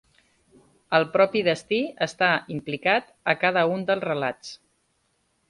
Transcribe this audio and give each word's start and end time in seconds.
El 0.99 1.03
propi 1.17 1.43
destí 1.47 1.79
està 2.07 2.31
implicat 2.57 3.13
a 3.35 3.37
cada 3.45 3.67
un 3.75 3.87
dels 3.93 4.07
relats. 4.09 4.57